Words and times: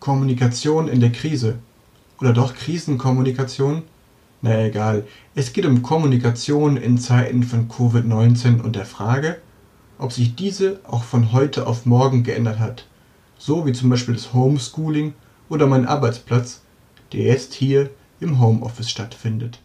Kommunikation 0.00 0.88
in 0.88 1.00
der 1.00 1.12
Krise. 1.12 1.58
Oder 2.20 2.32
doch 2.32 2.54
Krisenkommunikation? 2.54 3.82
Na 4.42 4.64
egal, 4.64 5.06
es 5.34 5.52
geht 5.52 5.66
um 5.66 5.82
Kommunikation 5.82 6.78
in 6.78 6.98
Zeiten 6.98 7.42
von 7.42 7.68
Covid-19 7.68 8.62
und 8.62 8.74
der 8.74 8.86
Frage, 8.86 9.36
ob 9.98 10.12
sich 10.12 10.34
diese 10.34 10.80
auch 10.88 11.04
von 11.04 11.32
heute 11.32 11.66
auf 11.66 11.84
morgen 11.84 12.22
geändert 12.22 12.58
hat. 12.58 12.86
So 13.36 13.66
wie 13.66 13.72
zum 13.72 13.90
Beispiel 13.90 14.14
das 14.14 14.32
Homeschooling 14.32 15.12
oder 15.50 15.66
mein 15.66 15.86
Arbeitsplatz, 15.86 16.62
der 17.12 17.20
jetzt 17.20 17.52
hier 17.52 17.90
im 18.20 18.40
Homeoffice 18.40 18.90
stattfindet. 18.90 19.60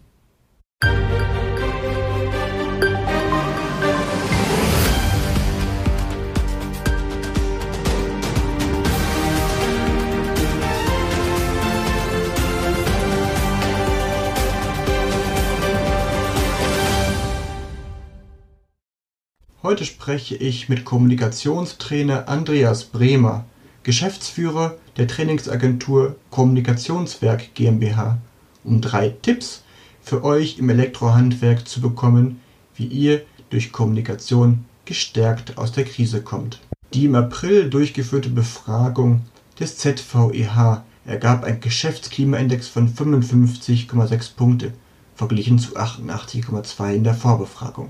Heute 19.65 19.83
spreche 19.83 20.35
ich 20.35 20.69
mit 20.69 20.85
Kommunikationstrainer 20.85 22.29
Andreas 22.29 22.83
Bremer, 22.83 23.45
Geschäftsführer 23.81 24.75
der 24.95 25.07
Trainingsagentur 25.07 26.17
Kommunikationswerk 26.29 27.55
GmbH, 27.55 28.19
um 28.63 28.79
drei 28.79 29.09
Tipps 29.09 29.63
für 30.03 30.23
euch 30.23 30.59
im 30.59 30.69
Elektrohandwerk 30.69 31.67
zu 31.67 31.81
bekommen, 31.81 32.41
wie 32.75 32.85
ihr 32.85 33.23
durch 33.49 33.71
Kommunikation 33.71 34.65
gestärkt 34.85 35.57
aus 35.57 35.71
der 35.71 35.85
Krise 35.85 36.21
kommt. 36.21 36.61
Die 36.93 37.05
im 37.05 37.15
April 37.15 37.67
durchgeführte 37.67 38.29
Befragung 38.29 39.21
des 39.59 39.79
ZVEH 39.79 40.83
ergab 41.07 41.43
einen 41.43 41.59
Geschäftsklimaindex 41.59 42.67
von 42.67 42.87
55,6 42.87 44.35
Punkte, 44.35 44.73
verglichen 45.15 45.57
zu 45.57 45.75
88,2 45.75 46.93
in 46.93 47.03
der 47.03 47.15
Vorbefragung 47.15 47.89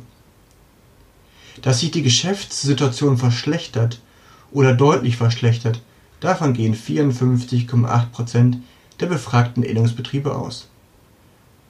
dass 1.61 1.80
sich 1.80 1.92
die 1.92 2.03
Geschäftssituation 2.03 3.17
verschlechtert 3.17 4.02
oder 4.52 4.73
deutlich 4.73 5.17
verschlechtert, 5.17 5.81
davon 6.20 6.53
gehen 6.53 6.75
54,8 6.75 8.12
Prozent 8.12 8.58
der 9.00 9.08
befragten 9.08 9.64
Innungsbetriebe 9.64 10.36
aus. 10.36 10.70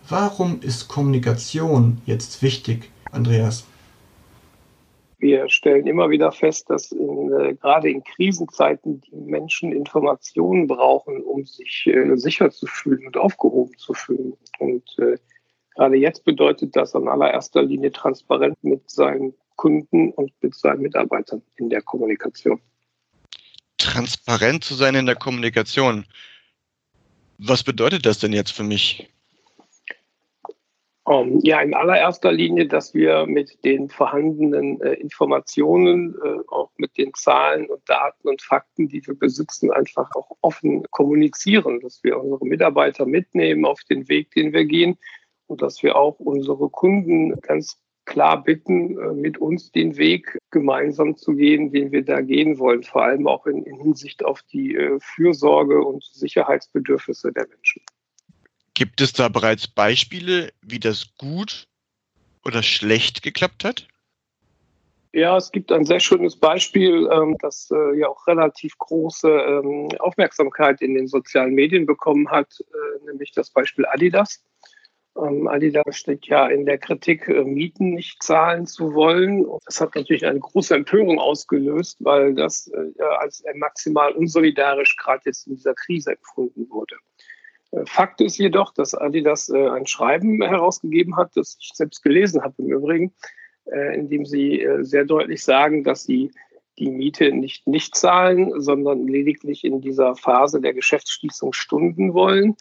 Warum 0.07 0.59
ist 0.61 0.87
Kommunikation 0.87 1.99
jetzt 2.05 2.43
wichtig, 2.43 2.91
Andreas? 3.11 3.65
Wir 5.17 5.49
stellen 5.49 5.87
immer 5.87 6.09
wieder 6.09 6.31
fest, 6.31 6.69
dass 6.69 6.91
in, 6.91 7.31
äh, 7.33 7.55
gerade 7.55 7.89
in 7.89 8.03
Krisenzeiten 8.03 9.01
die 9.01 9.15
Menschen 9.15 9.71
Informationen 9.71 10.67
brauchen, 10.67 11.23
um 11.23 11.45
sich 11.45 11.87
äh, 11.87 12.15
sicher 12.15 12.51
zu 12.51 12.67
fühlen 12.67 13.07
und 13.07 13.17
aufgehoben 13.17 13.75
zu 13.77 13.93
fühlen. 13.93 14.33
Und 14.59 14.83
äh, 14.99 15.17
gerade 15.73 15.95
jetzt 15.95 16.25
bedeutet 16.25 16.75
das 16.75 16.93
an 16.93 17.07
allererster 17.07 17.63
Linie 17.63 17.91
transparent 17.91 18.61
mit 18.61 18.87
seinen 18.89 19.33
Kunden 19.55 20.11
und 20.11 20.31
mit 20.41 20.55
seinen 20.55 20.81
Mitarbeitern 20.81 21.41
in 21.55 21.69
der 21.69 21.81
Kommunikation. 21.81 22.59
Transparent 23.77 24.63
zu 24.63 24.73
sein 24.73 24.95
in 24.95 25.05
der 25.05 25.15
Kommunikation. 25.15 26.05
Was 27.37 27.63
bedeutet 27.63 28.05
das 28.05 28.19
denn 28.19 28.33
jetzt 28.33 28.51
für 28.51 28.63
mich? 28.63 29.09
Um, 31.07 31.33
ähm, 31.33 31.39
ja, 31.43 31.61
in 31.61 31.75
allererster 31.75 32.31
Linie, 32.31 32.67
dass 32.67 32.95
wir 32.95 33.27
mit 33.27 33.63
den 33.63 33.89
vorhandenen 33.89 34.81
äh, 34.81 34.93
Informationen, 34.93 36.15
äh, 36.15 36.39
auch 36.47 36.71
mit 36.77 36.97
den 36.97 37.13
Zahlen 37.13 37.67
und 37.67 37.87
Daten 37.87 38.27
und 38.27 38.41
Fakten, 38.41 38.87
die 38.87 39.05
wir 39.05 39.13
besitzen, 39.13 39.71
einfach 39.71 40.09
auch 40.15 40.31
offen 40.41 40.83
kommunizieren, 40.89 41.79
dass 41.81 42.03
wir 42.03 42.19
unsere 42.19 42.45
Mitarbeiter 42.45 43.05
mitnehmen 43.05 43.65
auf 43.65 43.83
den 43.83 44.09
Weg, 44.09 44.31
den 44.31 44.51
wir 44.51 44.65
gehen 44.65 44.97
und 45.45 45.61
dass 45.61 45.83
wir 45.83 45.95
auch 45.95 46.17
unsere 46.19 46.69
Kunden 46.69 47.39
ganz 47.41 47.77
klar 48.05 48.43
bitten, 48.43 48.97
äh, 48.97 49.13
mit 49.13 49.37
uns 49.37 49.71
den 49.71 49.97
Weg 49.97 50.37
gemeinsam 50.51 51.17
zu 51.17 51.33
gehen, 51.35 51.71
den 51.71 51.91
wir 51.91 52.03
da 52.03 52.21
gehen 52.21 52.57
wollen, 52.59 52.83
vor 52.83 53.03
allem 53.03 53.27
auch 53.27 53.45
in, 53.45 53.63
in 53.63 53.77
Hinsicht 53.77 54.23
auf 54.23 54.41
die 54.43 54.75
äh, 54.75 54.97
Fürsorge 54.99 55.81
und 55.81 56.03
Sicherheitsbedürfnisse 56.03 57.31
der 57.33 57.47
Menschen. 57.47 57.81
Gibt 58.73 59.01
es 59.01 59.13
da 59.13 59.29
bereits 59.29 59.67
Beispiele, 59.67 60.51
wie 60.61 60.79
das 60.79 61.15
gut 61.17 61.67
oder 62.45 62.61
schlecht 62.61 63.23
geklappt 63.23 63.63
hat? 63.63 63.87
Ja, 65.13 65.37
es 65.37 65.51
gibt 65.51 65.71
ein 65.71 65.85
sehr 65.85 66.01
schönes 66.01 66.35
Beispiel, 66.35 67.09
ähm, 67.09 67.37
das 67.39 67.69
äh, 67.71 67.97
ja 67.97 68.09
auch 68.09 68.27
relativ 68.27 68.77
große 68.77 69.29
ähm, 69.29 69.87
Aufmerksamkeit 69.99 70.81
in 70.81 70.93
den 70.93 71.07
sozialen 71.07 71.53
Medien 71.53 71.85
bekommen 71.85 72.29
hat, 72.29 72.63
nämlich 73.05 73.31
das 73.31 73.49
Beispiel 73.49 73.85
Adidas. 73.85 74.43
Ähm, 75.17 75.47
Adidas 75.47 75.95
steht 75.95 76.27
ja 76.27 76.47
in 76.47 76.65
der 76.65 76.77
Kritik, 76.77 77.27
äh, 77.29 77.43
Mieten 77.43 77.91
nicht 77.91 78.21
zahlen 78.21 78.65
zu 78.65 78.93
wollen. 78.93 79.45
Und 79.45 79.61
das 79.65 79.79
hat 79.79 79.95
natürlich 79.95 80.25
eine 80.25 80.39
große 80.39 80.75
Empörung 80.75 81.19
ausgelöst, 81.19 81.97
weil 82.01 82.33
das 82.35 82.67
äh, 82.67 83.03
als 83.19 83.43
maximal 83.55 84.11
unsolidarisch 84.13 84.97
gerade 84.97 85.21
jetzt 85.25 85.47
in 85.47 85.55
dieser 85.55 85.73
Krise 85.73 86.11
empfunden 86.11 86.69
wurde. 86.69 86.95
Äh, 87.71 87.85
Fakt 87.85 88.19
ist 88.19 88.37
jedoch, 88.37 88.73
dass 88.73 88.93
Adidas 88.93 89.49
ein 89.49 89.87
Schreiben 89.87 90.41
herausgegeben 90.43 91.15
hat, 91.15 91.31
das 91.35 91.57
ich 91.59 91.71
selbst 91.73 92.03
gelesen 92.03 92.41
habe 92.41 92.55
im 92.57 92.71
Übrigen, 92.71 93.13
in 93.95 94.09
dem 94.09 94.25
sie 94.25 94.63
sehr 94.81 95.05
deutlich 95.05 95.43
sagen, 95.43 95.83
dass 95.83 96.03
sie 96.03 96.31
die 96.77 96.91
Miete 96.91 97.31
nicht 97.31 97.65
nicht 97.65 97.95
zahlen, 97.95 98.61
sondern 98.61 99.07
lediglich 99.07 99.63
in 99.63 99.81
dieser 99.81 100.15
Phase 100.15 100.61
der 100.61 100.75
Geschäftsschließung 100.75 101.51
Stunden 101.53 102.13
wollen 102.13 102.55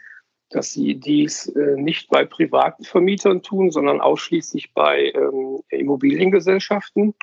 dass 0.54 0.72
sie 0.72 0.94
dies 0.94 1.46
äh, 1.48 1.76
nicht 1.76 2.08
bei 2.08 2.24
privaten 2.24 2.84
Vermietern 2.84 3.42
tun, 3.42 3.70
sondern 3.70 4.00
ausschließlich 4.00 4.72
bei 4.72 5.12
ähm, 5.14 5.60
Immobiliengesellschaften. 5.68 7.14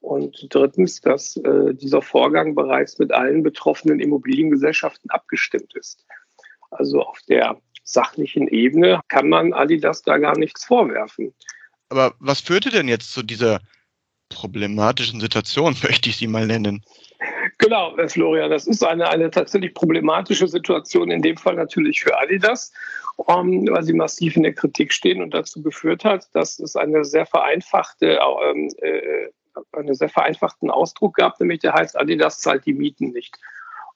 Und 0.00 0.46
drittens, 0.50 1.00
dass 1.00 1.36
äh, 1.38 1.74
dieser 1.74 2.02
Vorgang 2.02 2.54
bereits 2.54 2.98
mit 2.98 3.12
allen 3.12 3.42
betroffenen 3.42 3.98
Immobiliengesellschaften 3.98 5.10
abgestimmt 5.10 5.74
ist. 5.74 6.04
Also 6.70 7.02
auf 7.02 7.18
der 7.28 7.60
sachlichen 7.82 8.48
Ebene 8.48 9.00
kann 9.08 9.28
man 9.28 9.52
Adidas 9.52 10.02
da 10.02 10.18
gar 10.18 10.36
nichts 10.36 10.64
vorwerfen. 10.64 11.32
Aber 11.88 12.14
was 12.18 12.40
führte 12.40 12.70
denn 12.70 12.88
jetzt 12.88 13.12
zu 13.12 13.22
dieser 13.22 13.60
problematischen 14.28 15.20
Situation, 15.20 15.76
möchte 15.82 16.10
ich 16.10 16.16
sie 16.16 16.26
mal 16.26 16.46
nennen? 16.46 16.84
Genau, 17.58 17.96
Florian, 18.08 18.50
das 18.50 18.66
ist 18.66 18.84
eine, 18.84 19.08
eine 19.08 19.30
tatsächlich 19.30 19.72
problematische 19.72 20.46
Situation, 20.46 21.10
in 21.10 21.22
dem 21.22 21.38
Fall 21.38 21.54
natürlich 21.54 22.02
für 22.02 22.18
Adidas, 22.18 22.72
um, 23.16 23.52
ähm, 23.52 23.68
weil 23.70 23.82
sie 23.82 23.94
massiv 23.94 24.36
in 24.36 24.42
der 24.42 24.52
Kritik 24.52 24.92
stehen 24.92 25.22
und 25.22 25.32
dazu 25.32 25.62
geführt 25.62 26.04
hat, 26.04 26.28
dass 26.34 26.58
es 26.58 26.76
eine 26.76 27.04
sehr 27.04 27.24
vereinfachte, 27.24 28.18
ähm, 28.44 28.68
äh, 28.82 29.28
einen 29.72 29.94
sehr 29.94 30.10
vereinfachten 30.10 30.70
Ausdruck 30.70 31.14
gab, 31.16 31.40
nämlich 31.40 31.60
der 31.60 31.72
heißt, 31.72 31.98
Adidas 31.98 32.40
zahlt 32.40 32.66
die 32.66 32.74
Mieten 32.74 33.10
nicht. 33.10 33.38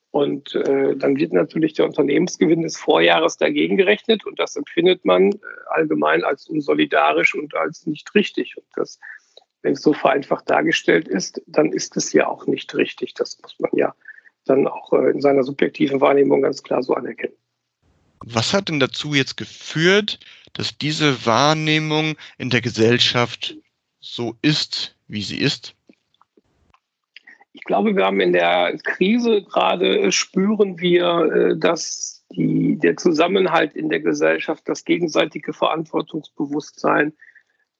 Und 0.09 0.55
äh, 0.55 0.95
dann 0.97 1.17
wird 1.17 1.31
natürlich 1.31 1.73
der 1.73 1.85
Unternehmensgewinn 1.85 2.63
des 2.63 2.77
Vorjahres 2.77 3.37
dagegen 3.37 3.77
gerechnet 3.77 4.25
und 4.25 4.39
das 4.39 4.57
empfindet 4.57 5.05
man 5.05 5.31
äh, 5.31 5.37
allgemein 5.69 6.23
als 6.23 6.47
unsolidarisch 6.47 7.35
und 7.35 7.55
als 7.55 7.85
nicht 7.85 8.13
richtig. 8.15 8.57
Und 8.57 8.65
das 8.75 8.99
wenn 9.61 9.73
es 9.73 9.81
so 9.81 9.93
vereinfacht 9.93 10.49
dargestellt 10.49 11.07
ist, 11.07 11.41
dann 11.47 11.71
ist 11.71 11.95
es 11.97 12.13
ja 12.13 12.27
auch 12.27 12.47
nicht 12.47 12.73
richtig. 12.75 13.13
Das 13.13 13.39
muss 13.41 13.55
man 13.59 13.71
ja 13.73 13.93
dann 14.45 14.67
auch 14.67 14.91
äh, 14.93 15.11
in 15.11 15.21
seiner 15.21 15.43
subjektiven 15.43 16.01
Wahrnehmung 16.01 16.41
ganz 16.41 16.63
klar 16.63 16.81
so 16.81 16.93
anerkennen. 16.93 17.35
Was 18.23 18.53
hat 18.53 18.69
denn 18.69 18.79
dazu 18.79 19.13
jetzt 19.13 19.37
geführt, 19.37 20.19
dass 20.53 20.77
diese 20.77 21.25
Wahrnehmung 21.25 22.15
in 22.37 22.49
der 22.49 22.61
Gesellschaft 22.61 23.57
so 23.99 24.35
ist, 24.41 24.95
wie 25.07 25.21
sie 25.21 25.37
ist? 25.37 25.75
Ich 27.53 27.63
glaube, 27.63 27.95
wir 27.95 28.05
haben 28.05 28.21
in 28.21 28.33
der 28.33 28.77
Krise 28.83 29.43
gerade 29.43 29.99
äh, 29.99 30.11
spüren 30.11 30.79
wir, 30.79 31.25
äh, 31.25 31.57
dass 31.57 32.23
die, 32.31 32.77
der 32.79 32.97
Zusammenhalt 32.97 33.73
in 33.75 33.89
der 33.89 33.99
Gesellschaft, 33.99 34.67
das 34.67 34.85
gegenseitige 34.85 35.53
Verantwortungsbewusstsein, 35.53 37.13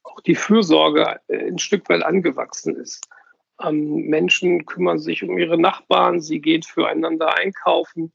auch 0.03 0.21
die 0.21 0.35
Fürsorge 0.35 1.19
äh, 1.27 1.47
ein 1.47 1.59
Stück 1.59 1.87
weit 1.89 2.03
angewachsen 2.03 2.75
ist. 2.75 3.07
Ähm, 3.63 4.07
Menschen 4.07 4.65
kümmern 4.65 4.99
sich 4.99 5.23
um 5.23 5.37
ihre 5.37 5.59
Nachbarn, 5.59 6.21
sie 6.21 6.39
gehen 6.39 6.63
füreinander 6.63 7.35
einkaufen. 7.35 8.11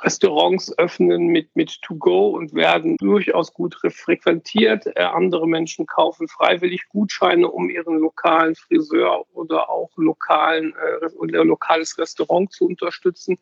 Restaurants 0.00 0.76
öffnen 0.78 1.26
mit, 1.26 1.54
mit 1.54 1.82
To-Go 1.82 2.30
und 2.30 2.54
werden 2.54 2.96
durchaus 2.96 3.52
gut 3.52 3.76
frequentiert. 3.90 4.86
Äh, 4.86 5.02
andere 5.02 5.46
Menschen 5.46 5.86
kaufen 5.86 6.28
freiwillig 6.28 6.88
Gutscheine, 6.88 7.48
um 7.48 7.68
ihren 7.68 7.98
lokalen 7.98 8.54
Friseur 8.54 9.26
oder 9.34 9.68
auch 9.68 9.90
lokalen, 9.96 10.74
äh, 10.74 11.06
oder 11.16 11.44
lokales 11.44 11.98
Restaurant 11.98 12.52
zu 12.52 12.66
unterstützen. 12.66 13.38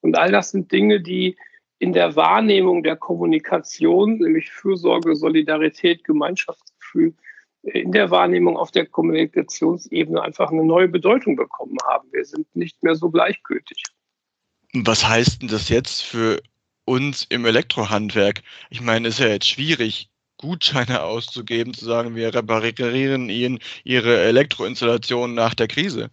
Und 0.00 0.18
all 0.18 0.32
das 0.32 0.50
sind 0.50 0.72
Dinge, 0.72 1.00
die 1.00 1.36
in 1.78 1.92
der 1.92 2.16
Wahrnehmung 2.16 2.82
der 2.82 2.96
Kommunikation, 2.96 4.18
nämlich 4.18 4.50
Fürsorge, 4.50 5.16
Solidarität, 5.16 6.04
Gemeinschaftsgefühl, 6.94 7.14
in 7.62 7.92
der 7.92 8.10
Wahrnehmung 8.10 8.58
auf 8.58 8.70
der 8.70 8.86
Kommunikationsebene 8.86 10.20
einfach 10.20 10.50
eine 10.50 10.64
neue 10.64 10.88
Bedeutung 10.88 11.34
bekommen 11.36 11.78
haben. 11.88 12.08
Wir 12.12 12.24
sind 12.24 12.54
nicht 12.54 12.82
mehr 12.82 12.94
so 12.94 13.10
gleichgültig. 13.10 13.82
Was 14.74 15.08
heißt 15.08 15.40
denn 15.40 15.48
das 15.48 15.70
jetzt 15.70 16.02
für 16.02 16.42
uns 16.84 17.24
im 17.30 17.46
Elektrohandwerk? 17.46 18.42
Ich 18.68 18.82
meine, 18.82 19.08
es 19.08 19.14
ist 19.14 19.20
ja 19.20 19.28
jetzt 19.28 19.48
schwierig, 19.48 20.10
Gutscheine 20.36 21.02
auszugeben, 21.04 21.72
zu 21.72 21.86
sagen, 21.86 22.14
wir 22.14 22.34
reparieren 22.34 23.30
Ihnen 23.30 23.60
Ihre 23.82 24.20
Elektroinstallation 24.20 25.32
nach 25.32 25.54
der 25.54 25.68
Krise. 25.68 26.10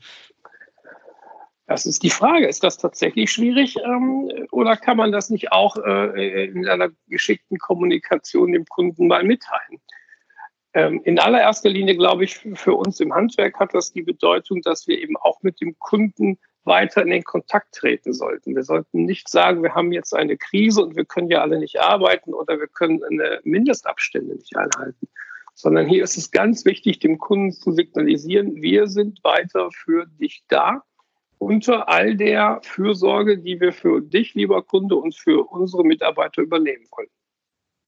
Das 1.68 1.86
ist 1.86 2.04
die 2.04 2.10
Frage. 2.10 2.48
Ist 2.48 2.64
das 2.64 2.78
tatsächlich 2.78 3.32
schwierig 3.32 3.78
ähm, 3.78 4.30
oder 4.52 4.76
kann 4.76 4.98
man 4.98 5.12
das 5.12 5.30
nicht 5.30 5.52
auch 5.52 5.78
äh, 5.78 6.46
in 6.46 6.68
einer 6.68 6.90
geschickten 7.08 7.58
Kommunikation 7.60 8.52
dem 8.52 8.66
Kunden 8.66 9.08
mal 9.08 9.24
mitteilen? 9.24 9.82
Ähm, 10.74 11.02
in 11.04 11.20
allererster 11.20 11.70
Linie, 11.70 11.98
glaube 11.98 12.24
ich, 12.24 12.38
für 12.38 12.74
uns 12.74 13.00
im 13.00 13.14
Handwerk 13.14 13.60
hat 13.60 13.74
das 13.74 13.92
die 13.92 14.04
Bedeutung, 14.04 14.62
dass 14.62 14.88
wir 14.88 15.00
eben 15.00 15.18
auch 15.18 15.42
mit 15.42 15.60
dem 15.60 15.78
Kunden 15.80 16.38
weiter 16.64 17.02
in 17.02 17.10
den 17.10 17.24
Kontakt 17.24 17.74
treten 17.76 18.14
sollten. 18.14 18.56
Wir 18.56 18.64
sollten 18.64 19.06
nicht 19.06 19.28
sagen, 19.30 19.64
wir 19.64 19.74
haben 19.74 19.92
jetzt 19.92 20.14
eine 20.16 20.38
Krise 20.38 20.84
und 20.84 20.96
wir 20.96 21.06
können 21.06 21.30
ja 21.30 21.42
alle 21.42 21.60
nicht 21.60 21.80
arbeiten 21.82 22.34
oder 22.34 22.60
wir 22.60 22.68
können 22.68 23.04
eine 23.04 23.40
Mindestabstände 23.44 24.36
nicht 24.36 24.56
einhalten, 24.56 25.08
sondern 25.56 25.88
hier 25.88 26.04
ist 26.04 26.18
es 26.18 26.32
ganz 26.32 26.64
wichtig, 26.66 27.00
dem 27.00 27.18
Kunden 27.18 27.52
zu 27.52 27.72
signalisieren, 27.72 28.62
wir 28.62 28.88
sind 28.88 29.24
weiter 29.24 29.70
für 29.72 30.06
dich 30.06 30.44
da 30.48 30.84
unter 31.40 31.90
all 31.90 32.16
der 32.16 32.60
Fürsorge, 32.62 33.40
die 33.40 33.60
wir 33.60 33.74
für 33.74 34.00
dich, 34.00 34.36
lieber 34.36 34.62
Kunde, 34.62 34.96
und 34.96 35.16
für 35.16 35.50
unsere 35.52 35.84
Mitarbeiter 35.84 36.44
übernehmen 36.44 36.86
wollen. 36.96 37.10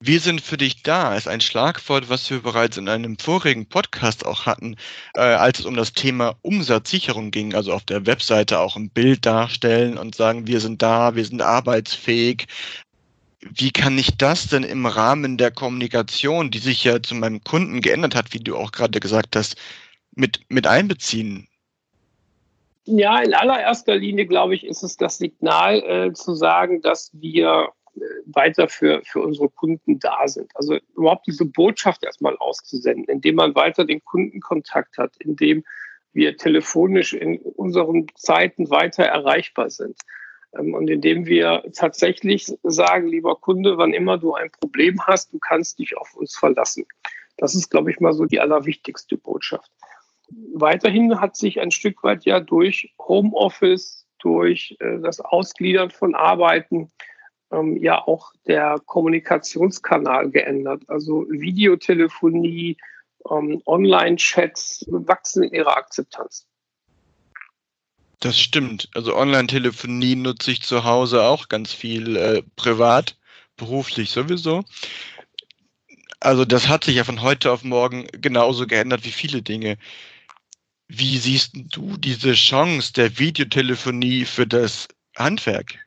Wir 0.06 0.20
sind 0.20 0.42
für 0.42 0.58
dich 0.58 0.84
da 0.84 1.16
ist 1.16 1.30
ein 1.30 1.40
Schlagwort, 1.40 2.10
was 2.10 2.30
wir 2.30 2.42
bereits 2.42 2.76
in 2.76 2.90
einem 2.90 3.18
vorigen 3.18 3.68
Podcast 3.68 4.26
auch 4.26 4.46
hatten, 4.46 4.76
äh, 5.16 5.22
als 5.22 5.60
es 5.60 5.66
um 5.66 5.78
das 5.78 5.94
Thema 5.94 6.36
Umsatzsicherung 6.42 7.32
ging, 7.32 7.56
also 7.56 7.72
auf 7.72 7.86
der 7.86 8.06
Webseite 8.06 8.60
auch 8.60 8.76
ein 8.76 8.90
Bild 8.90 9.26
darstellen 9.26 9.98
und 9.98 10.14
sagen, 10.14 10.46
wir 10.46 10.60
sind 10.60 10.82
da, 10.82 11.16
wir 11.16 11.24
sind 11.24 11.42
arbeitsfähig. 11.42 12.48
Wie 13.40 13.72
kann 13.72 13.98
ich 13.98 14.18
das 14.18 14.48
denn 14.48 14.64
im 14.64 14.86
Rahmen 14.86 15.38
der 15.38 15.52
Kommunikation, 15.52 16.52
die 16.52 16.60
sich 16.60 16.84
ja 16.84 17.02
zu 17.02 17.16
meinem 17.16 17.42
Kunden 17.42 17.80
geändert 17.80 18.14
hat, 18.14 18.34
wie 18.34 18.40
du 18.40 18.58
auch 18.58 18.74
gerade 18.74 19.00
gesagt 19.00 19.38
hast, 19.38 19.56
mit, 20.14 20.42
mit 20.50 20.68
einbeziehen? 20.68 21.48
Ja, 22.84 23.22
in 23.22 23.34
allererster 23.34 23.96
Linie, 23.96 24.26
glaube 24.26 24.54
ich, 24.56 24.66
ist 24.66 24.84
es 24.84 24.98
das 24.98 25.18
Signal 25.18 25.80
äh, 25.80 26.12
zu 26.12 26.34
sagen, 26.36 26.82
dass 26.82 27.10
wir 27.14 27.70
weiter 28.26 28.68
für, 28.68 29.02
für 29.04 29.22
unsere 29.22 29.50
Kunden 29.50 30.00
da 30.00 30.28
sind. 30.28 30.52
Also 30.56 30.78
überhaupt 30.96 31.28
diese 31.28 31.46
Botschaft 31.46 32.04
erstmal 32.04 32.36
auszusenden, 32.38 33.06
indem 33.06 33.36
man 33.36 33.56
weiter 33.56 33.86
den 33.86 34.04
Kundenkontakt 34.04 34.98
hat, 34.98 35.14
indem 35.20 35.64
wir 36.14 36.38
telefonisch 36.38 37.14
in 37.14 37.38
unseren 37.38 38.08
Zeiten 38.16 38.70
weiter 38.70 39.04
erreichbar 39.04 39.70
sind. 39.70 39.98
Ähm, 40.58 40.74
und 40.74 40.90
indem 40.90 41.26
wir 41.26 41.64
tatsächlich 41.76 42.52
sagen, 42.64 43.08
lieber 43.08 43.36
Kunde, 43.36 43.78
wann 43.78 43.94
immer 43.94 44.18
du 44.18 44.34
ein 44.34 44.52
Problem 44.52 45.00
hast, 45.06 45.34
du 45.34 45.40
kannst 45.40 45.80
dich 45.80 45.98
auf 45.98 46.14
uns 46.16 46.36
verlassen. 46.36 46.86
Das 47.38 47.56
ist, 47.56 47.70
glaube 47.70 47.92
ich, 47.92 48.00
mal 48.00 48.14
so 48.14 48.26
die 48.26 48.40
allerwichtigste 48.40 49.18
Botschaft 49.18 49.72
weiterhin 50.54 51.20
hat 51.20 51.36
sich 51.36 51.60
ein 51.60 51.72
Stück 51.72 52.04
weit 52.04 52.26
ja 52.26 52.40
durch 52.40 52.94
Homeoffice, 53.00 54.06
durch 54.20 54.76
äh, 54.80 55.00
das 55.00 55.20
Ausgliedern 55.20 55.90
von 55.90 56.16
Arbeiten 56.16 56.92
ähm, 57.54 57.78
ja 57.82 58.06
auch 58.08 58.34
der 58.48 58.78
Kommunikationskanal 58.86 60.30
geändert. 60.32 60.84
Also 60.88 61.26
Videotelefonie, 61.30 62.78
ähm, 63.30 63.62
Online-Chats 63.66 64.86
wachsen 64.88 65.44
in 65.44 65.54
ihrer 65.54 65.78
Akzeptanz. 65.78 66.46
Das 68.20 68.40
stimmt. 68.40 68.90
Also 68.96 69.16
Online-Telefonie 69.16 70.16
nutze 70.16 70.52
ich 70.52 70.62
zu 70.62 70.84
Hause 70.84 71.24
auch 71.24 71.50
ganz 71.50 71.74
viel 71.74 72.16
äh, 72.16 72.42
privat, 72.56 73.18
beruflich 73.58 74.12
sowieso. 74.12 74.64
Also 76.20 76.46
das 76.46 76.70
hat 76.70 76.86
sich 76.86 76.96
ja 76.96 77.04
von 77.04 77.22
heute 77.22 77.52
auf 77.52 77.64
morgen 77.64 78.08
genauso 78.14 78.66
geändert 78.66 79.04
wie 79.04 79.12
viele 79.12 79.42
Dinge. 79.42 79.78
Wie 80.88 81.18
siehst 81.18 81.52
du 81.54 81.98
diese 81.98 82.34
Chance 82.34 82.94
der 82.94 83.20
Videotelefonie 83.20 84.24
für 84.24 84.48
das 84.48 84.88
Handwerk? 85.18 85.83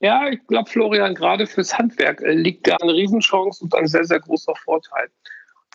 Ja, 0.00 0.28
ich 0.28 0.46
glaube, 0.46 0.70
Florian, 0.70 1.14
gerade 1.14 1.46
fürs 1.46 1.76
Handwerk 1.76 2.20
äh, 2.22 2.32
liegt 2.32 2.68
da 2.68 2.76
eine 2.76 2.94
Riesenchance 2.94 3.64
und 3.64 3.74
ein 3.74 3.88
sehr, 3.88 4.04
sehr 4.04 4.20
großer 4.20 4.54
Vorteil. 4.54 5.10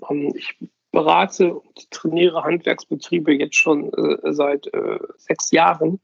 Ähm, 0.09 0.33
ich 0.35 0.57
berate 0.91 1.55
und 1.55 1.91
trainiere 1.91 2.43
Handwerksbetriebe 2.43 3.33
jetzt 3.33 3.55
schon 3.55 3.91
äh, 3.93 4.33
seit 4.33 4.67
äh, 4.73 4.99
sechs 5.17 5.51
Jahren 5.51 5.99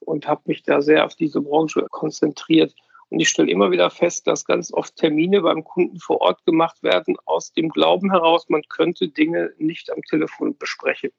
und 0.00 0.26
habe 0.26 0.42
mich 0.46 0.62
da 0.62 0.82
sehr 0.82 1.06
auf 1.06 1.14
diese 1.14 1.40
Branche 1.40 1.86
konzentriert. 1.90 2.74
Und 3.08 3.20
ich 3.20 3.28
stelle 3.28 3.50
immer 3.50 3.70
wieder 3.70 3.90
fest, 3.90 4.26
dass 4.26 4.44
ganz 4.44 4.72
oft 4.72 4.96
Termine 4.96 5.40
beim 5.40 5.64
Kunden 5.64 5.98
vor 6.00 6.20
Ort 6.20 6.44
gemacht 6.44 6.82
werden, 6.82 7.16
aus 7.24 7.52
dem 7.52 7.68
Glauben 7.68 8.10
heraus, 8.10 8.48
man 8.48 8.62
könnte 8.68 9.08
Dinge 9.08 9.52
nicht 9.58 9.90
am 9.90 10.02
Telefon 10.02 10.56
besprechen. 10.58 11.10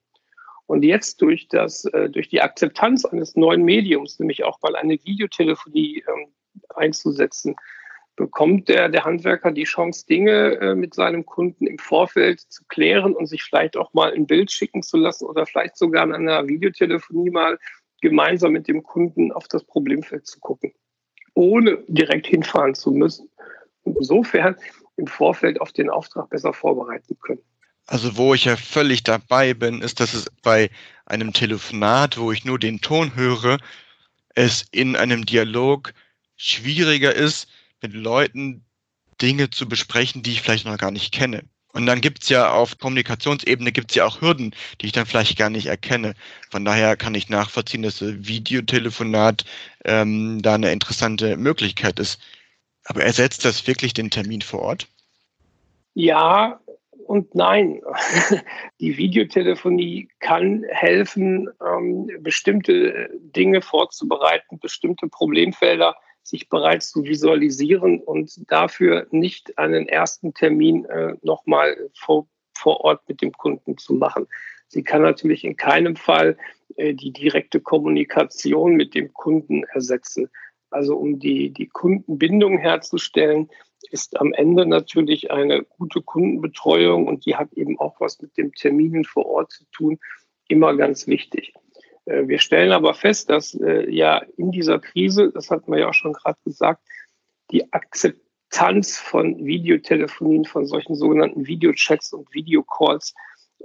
Und 0.67 0.83
jetzt 0.83 1.21
durch, 1.21 1.47
das, 1.47 1.85
äh, 1.85 2.09
durch 2.09 2.29
die 2.29 2.41
Akzeptanz 2.41 3.05
eines 3.05 3.35
neuen 3.35 3.63
Mediums, 3.63 4.19
nämlich 4.19 4.43
auch 4.43 4.61
mal 4.61 4.75
eine 4.75 4.95
Videotelefonie 5.03 6.03
ähm, 6.07 6.27
einzusetzen, 6.73 7.55
bekommt 8.15 8.69
der, 8.69 8.89
der 8.89 9.03
Handwerker 9.03 9.51
die 9.51 9.65
Chance, 9.65 10.05
Dinge 10.07 10.55
äh, 10.59 10.75
mit 10.75 10.93
seinem 10.93 11.25
Kunden 11.25 11.67
im 11.67 11.77
Vorfeld 11.77 12.39
zu 12.39 12.63
klären 12.67 13.13
und 13.13 13.27
sich 13.27 13.43
vielleicht 13.43 13.77
auch 13.77 13.93
mal 13.93 14.13
ein 14.13 14.25
Bild 14.25 14.51
schicken 14.51 14.81
zu 14.81 14.97
lassen 14.97 15.25
oder 15.25 15.45
vielleicht 15.45 15.77
sogar 15.77 16.03
an 16.03 16.13
einer 16.13 16.47
Videotelefonie 16.47 17.29
mal 17.29 17.59
gemeinsam 18.01 18.53
mit 18.53 18.67
dem 18.67 18.83
Kunden 18.83 19.31
auf 19.31 19.47
das 19.47 19.63
Problemfeld 19.63 20.27
zu 20.27 20.39
gucken, 20.39 20.73
ohne 21.33 21.83
direkt 21.87 22.27
hinfahren 22.27 22.73
zu 22.73 22.91
müssen. 22.91 23.29
Insofern 23.83 24.55
im 24.97 25.07
Vorfeld 25.07 25.59
auf 25.59 25.73
den 25.73 25.89
Auftrag 25.89 26.29
besser 26.29 26.53
vorbereiten 26.53 27.17
können. 27.19 27.41
Also 27.87 28.17
wo 28.17 28.33
ich 28.33 28.45
ja 28.45 28.57
völlig 28.57 29.03
dabei 29.03 29.53
bin, 29.53 29.81
ist, 29.81 29.99
dass 29.99 30.13
es 30.13 30.25
bei 30.41 30.69
einem 31.05 31.33
Telefonat, 31.33 32.17
wo 32.17 32.31
ich 32.31 32.45
nur 32.45 32.57
den 32.57 32.81
Ton 32.81 33.15
höre, 33.15 33.59
es 34.33 34.65
in 34.71 34.95
einem 34.95 35.25
Dialog 35.25 35.93
schwieriger 36.35 37.13
ist, 37.13 37.47
mit 37.81 37.93
Leuten 37.93 38.65
Dinge 39.21 39.49
zu 39.49 39.67
besprechen, 39.69 40.23
die 40.23 40.31
ich 40.31 40.41
vielleicht 40.41 40.65
noch 40.65 40.77
gar 40.77 40.91
nicht 40.91 41.13
kenne. 41.13 41.43
Und 41.75 41.85
dann 41.87 41.99
gibt's 41.99 42.29
ja 42.29 42.51
auf 42.51 42.77
Kommunikationsebene 42.77 43.71
gibt's 43.71 43.95
ja 43.95 44.05
auch 44.05 44.21
Hürden, 44.21 44.55
die 44.79 44.85
ich 44.85 44.91
dann 44.93 45.05
vielleicht 45.05 45.37
gar 45.37 45.49
nicht 45.49 45.65
erkenne. 45.67 46.13
Von 46.49 46.63
daher 46.63 46.95
kann 46.95 47.15
ich 47.15 47.27
nachvollziehen, 47.27 47.81
dass 47.81 47.99
das 47.99 48.13
Videotelefonat 48.19 49.43
ähm, 49.83 50.41
da 50.41 50.55
eine 50.55 50.71
interessante 50.71 51.35
Möglichkeit 51.35 51.99
ist. 51.99 52.19
Aber 52.85 53.03
ersetzt 53.03 53.43
das 53.43 53.67
wirklich 53.67 53.93
den 53.93 54.09
Termin 54.09 54.41
vor 54.41 54.61
Ort? 54.61 54.87
Ja, 55.95 56.59
und 57.05 57.35
nein. 57.35 57.81
Die 58.79 58.97
Videotelefonie 58.97 60.09
kann 60.19 60.63
helfen, 60.69 61.49
ähm, 61.65 62.09
bestimmte 62.19 63.09
Dinge 63.19 63.61
vorzubereiten, 63.61 64.59
bestimmte 64.59 65.07
Problemfelder 65.07 65.95
sich 66.23 66.49
bereits 66.49 66.89
zu 66.89 67.03
visualisieren 67.03 67.99
und 67.99 68.49
dafür 68.49 69.07
nicht 69.11 69.57
einen 69.59 69.87
ersten 69.87 70.33
Termin 70.33 70.85
äh, 70.85 71.13
nochmal 71.21 71.77
vor, 71.93 72.27
vor 72.57 72.81
Ort 72.81 73.07
mit 73.07 73.21
dem 73.21 73.31
Kunden 73.31 73.77
zu 73.77 73.93
machen. 73.93 74.27
Sie 74.67 74.83
kann 74.83 75.03
natürlich 75.03 75.43
in 75.43 75.55
keinem 75.55 75.95
Fall 75.95 76.37
äh, 76.77 76.93
die 76.93 77.11
direkte 77.11 77.61
Kommunikation 77.61 78.75
mit 78.75 78.95
dem 78.95 79.13
Kunden 79.13 79.63
ersetzen. 79.65 80.29
Also 80.71 80.97
um 80.97 81.19
die, 81.19 81.51
die 81.51 81.67
Kundenbindung 81.67 82.57
herzustellen, 82.57 83.49
ist 83.91 84.19
am 84.19 84.33
Ende 84.33 84.65
natürlich 84.65 85.31
eine 85.31 85.63
gute 85.63 86.01
Kundenbetreuung 86.01 87.07
und 87.07 87.25
die 87.25 87.35
hat 87.35 87.53
eben 87.53 87.79
auch 87.79 87.99
was 87.99 88.21
mit 88.21 88.37
dem 88.37 88.53
Terminen 88.53 89.05
vor 89.05 89.25
Ort 89.25 89.51
zu 89.51 89.65
tun, 89.71 89.99
immer 90.47 90.75
ganz 90.75 91.07
wichtig. 91.07 91.53
Äh, 92.05 92.27
wir 92.27 92.39
stellen 92.39 92.71
aber 92.71 92.93
fest, 92.93 93.29
dass 93.29 93.53
äh, 93.55 93.89
ja 93.89 94.17
in 94.37 94.51
dieser 94.51 94.79
Krise, 94.79 95.31
das 95.31 95.51
hat 95.51 95.67
man 95.67 95.79
ja 95.79 95.89
auch 95.89 95.93
schon 95.93 96.13
gerade 96.13 96.39
gesagt, 96.45 96.81
die 97.51 97.71
Akzeptanz 97.73 98.97
von 98.97 99.45
Videotelefonien, 99.45 100.45
von 100.45 100.65
solchen 100.65 100.95
sogenannten 100.95 101.47
Videochats 101.47 102.13
und 102.13 102.33
Videocalls 102.33 103.13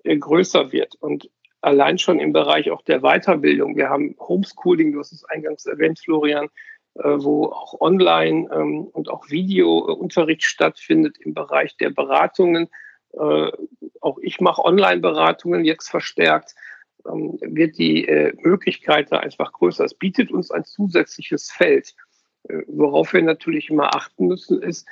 äh, 0.05 0.17
größer 0.17 0.73
wird. 0.73 0.95
Und 0.97 1.31
allein 1.61 1.99
schon 1.99 2.21
im 2.21 2.33
Bereich 2.33 2.71
auch 2.71 2.83
der 2.83 3.01
Weiterbildung. 3.01 3.77
Wir 3.77 3.91
haben 3.91 4.17
Homeschooling, 4.19 4.93
du 4.93 5.01
hast 5.01 5.13
es 5.13 5.25
eingangs 5.25 5.67
erwähnt, 5.67 5.99
Florian. 5.99 6.49
Äh, 6.95 7.23
wo 7.23 7.47
auch 7.47 7.81
Online- 7.81 8.49
ähm, 8.53 8.89
und 8.93 9.09
auch 9.09 9.31
Videounterricht 9.31 10.43
stattfindet 10.43 11.19
im 11.19 11.35
Bereich 11.35 11.77
der 11.77 11.91
Beratungen. 11.91 12.69
Äh, 13.13 13.53
auch 14.01 14.19
ich 14.21 14.41
mache 14.41 14.65
Online-Beratungen 14.65 15.65
jetzt 15.65 15.89
verstärkt. 15.89 16.57
Ähm, 17.07 17.39
wird 17.41 17.79
die 17.79 18.09
äh, 18.09 18.33
Möglichkeit 18.43 19.13
da 19.13 19.19
einfach 19.19 19.53
größer. 19.53 19.85
Es 19.85 19.95
bietet 19.95 20.33
uns 20.33 20.51
ein 20.51 20.65
zusätzliches 20.65 21.51
Feld. 21.51 21.95
Worauf 22.67 23.13
wir 23.13 23.23
natürlich 23.23 23.69
immer 23.69 23.95
achten 23.95 24.27
müssen, 24.27 24.63
ist, 24.63 24.89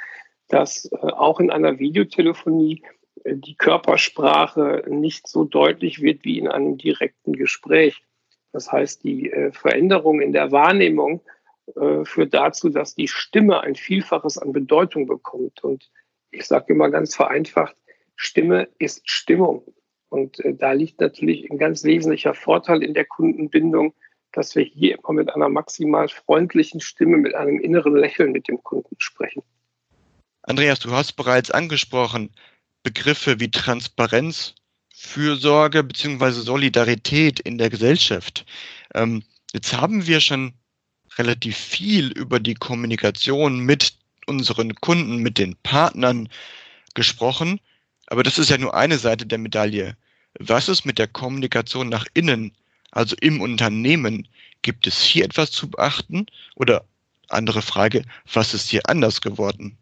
dass 0.49 0.93
auch 0.93 1.41
in 1.41 1.51
einer 1.51 1.79
Videotelefonie 1.79 2.83
die 3.25 3.55
Körpersprache 3.57 4.85
nicht 4.87 5.27
so 5.27 5.45
deutlich 5.45 6.03
wird 6.03 6.25
wie 6.25 6.39
in 6.39 6.47
einem 6.47 6.77
direkten 6.77 7.33
Gespräch. 7.33 8.03
Das 8.53 8.71
heißt, 8.71 9.03
die 9.03 9.33
äh, 9.33 9.51
Veränderung 9.51 10.21
in 10.21 10.33
der 10.33 10.53
Wahrnehmung 10.53 11.23
äh, 11.77 12.05
führt 12.05 12.35
dazu, 12.35 12.69
dass 12.69 12.95
die 12.95 13.09
Stimme 13.09 13.61
ein 13.61 13.75
Vielfaches 13.75 14.39
an 14.39 14.53
Bedeutung 14.53 15.07
bekommt. 15.07 15.63
Und 15.63 15.91
ich 16.31 16.47
sage 16.47 16.73
immer 16.73 16.91
ganz 16.91 17.15
vereinfacht, 17.15 17.77
Stimme 18.17 18.69
ist 18.79 19.09
Stimmung. 19.09 19.65
Und 20.09 20.41
äh, 20.41 20.55
da 20.55 20.73
liegt 20.73 21.01
natürlich 21.01 21.51
ein 21.51 21.59
ganz 21.59 21.85
wesentlicher 21.85 22.35
Vorteil 22.35 22.83
in 22.83 22.95
der 22.95 23.05
Kundenbindung, 23.05 23.95
dass 24.33 24.55
wir 24.55 24.65
hier 24.65 24.99
immer 24.99 25.13
mit 25.13 25.35
einer 25.35 25.49
maximal 25.49 26.09
freundlichen 26.09 26.81
Stimme, 26.81 27.17
mit 27.17 27.35
einem 27.35 27.61
inneren 27.61 27.97
Lächeln 27.97 28.33
mit 28.33 28.49
dem 28.49 28.63
Kunden 28.63 28.97
sprechen. 28.99 29.43
Andreas, 30.43 30.81
du 30.81 30.91
hast 30.91 31.13
bereits 31.15 31.51
angesprochen, 31.51 32.31
Begriffe 32.83 33.41
wie 33.41 33.51
Transparenz, 33.51 34.55
Fürsorge 34.95 35.85
bzw. 35.85 36.31
Solidarität 36.31 37.41
in 37.41 37.59
der 37.59 37.71
Gesellschaft. 37.71 38.47
Ähm, 38.95 39.23
jetzt 39.53 39.77
haben 39.79 40.07
wir 40.07 40.21
schon 40.21 40.55
relativ 41.19 41.57
viel 41.57 42.13
über 42.13 42.41
die 42.41 42.55
Kommunikation 42.55 43.61
mit 43.61 43.95
unseren 44.27 44.75
Kunden, 44.77 45.19
mit 45.19 45.39
den 45.39 45.57
Partnern 45.63 46.29
gesprochen. 46.95 47.61
Aber 48.07 48.23
das 48.23 48.39
ist 48.39 48.51
ja 48.51 48.59
nur 48.59 48.75
eine 48.75 48.99
Seite 48.99 49.27
der 49.27 49.39
Medaille. 49.39 49.97
Was 50.39 50.69
ist 50.69 50.85
mit 50.85 50.99
der 50.99 51.09
Kommunikation 51.09 51.89
nach 51.89 52.07
innen, 52.15 52.53
also 52.93 53.17
im 53.21 53.41
Unternehmen? 53.41 54.29
Gibt 54.63 54.87
es 54.87 55.01
hier 55.01 55.25
etwas 55.25 55.51
zu 55.51 55.71
beachten? 55.71 56.27
Oder 56.57 56.85
andere 57.29 57.63
Frage, 57.63 58.03
was 58.33 58.55
ist 58.55 58.69
hier 58.69 58.89
anders 58.89 59.21
geworden? 59.21 59.77